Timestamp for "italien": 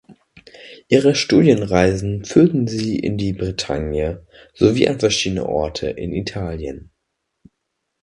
6.11-6.89